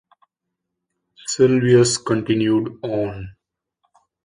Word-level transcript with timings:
Sylvius 1.27 1.99
continued 1.99 2.79
on. 2.81 3.35